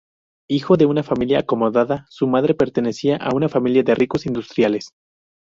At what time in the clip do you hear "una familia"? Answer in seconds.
0.87-1.41, 3.35-3.83